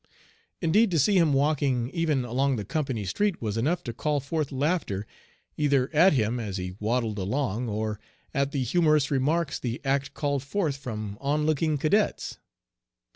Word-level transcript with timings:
Indeed 0.61 0.89
to 0.89 0.97
see 0.97 1.17
him 1.19 1.31
walking 1.31 1.91
even 1.91 2.25
along 2.25 2.55
the 2.55 2.65
company 2.65 3.05
street 3.05 3.39
was 3.39 3.55
enough 3.55 3.83
to 3.83 3.93
call 3.93 4.19
forth 4.19 4.51
laughter 4.51 5.05
either 5.57 5.91
at 5.93 6.13
him 6.13 6.39
as 6.39 6.57
he 6.57 6.73
waddled 6.79 7.19
along 7.19 7.69
or 7.69 7.99
at 8.33 8.51
the 8.51 8.63
humorous 8.63 9.11
remarks 9.11 9.59
the 9.59 9.79
act 9.85 10.15
called 10.15 10.41
forth 10.41 10.77
from 10.77 11.19
onlooking 11.21 11.77
cadets. 11.77 12.39